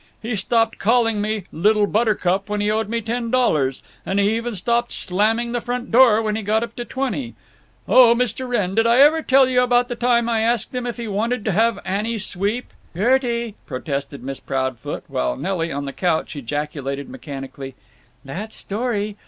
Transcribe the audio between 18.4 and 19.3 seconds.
story!"